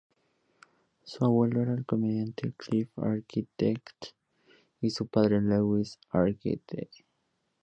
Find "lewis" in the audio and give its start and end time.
5.41-5.99